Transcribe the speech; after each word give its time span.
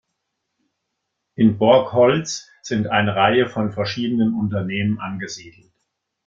In 1.35 1.59
Borgholz 1.59 2.49
sind 2.63 2.87
eine 2.87 3.15
Reihe 3.15 3.47
von 3.47 3.71
verschiedenen 3.71 4.33
Unternehmen 4.33 4.97
angesiedelt. 4.97 5.71